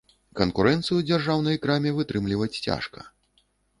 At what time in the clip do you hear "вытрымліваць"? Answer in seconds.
1.99-2.51